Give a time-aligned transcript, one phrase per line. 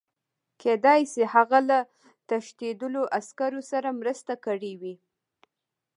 [0.61, 1.79] کېدای شي هغه له
[2.27, 4.95] تښتېدلو عسکرو سره مرسته کړې وي